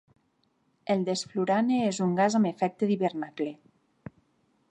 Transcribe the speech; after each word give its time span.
El 0.93 1.03
desflurane 1.09 1.77
és 1.89 2.01
un 2.07 2.17
gas 2.21 2.39
amb 2.39 2.51
efecte 2.53 2.91
d'hivernacle. 2.93 3.49